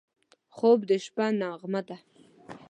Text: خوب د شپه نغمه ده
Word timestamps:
خوب 0.55 0.79
د 0.89 0.91
شپه 1.03 1.25
نغمه 1.41 1.81
ده 1.87 1.97